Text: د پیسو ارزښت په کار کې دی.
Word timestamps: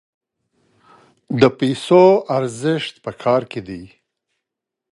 د 1.41 1.43
پیسو 1.59 2.03
ارزښت 2.37 2.95
په 3.03 3.11
کار 3.23 3.41
کې 3.51 3.61
دی. 3.67 3.83